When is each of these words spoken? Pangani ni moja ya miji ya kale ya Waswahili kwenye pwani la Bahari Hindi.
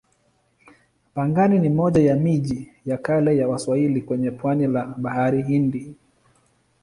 Pangani 1.13 1.59
ni 1.59 1.69
moja 1.69 2.01
ya 2.03 2.15
miji 2.15 2.71
ya 2.85 2.97
kale 2.97 3.37
ya 3.37 3.47
Waswahili 3.47 4.01
kwenye 4.01 4.31
pwani 4.31 4.67
la 4.67 4.85
Bahari 4.85 5.43
Hindi. 5.43 5.95